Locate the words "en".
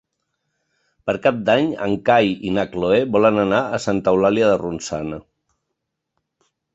1.87-1.91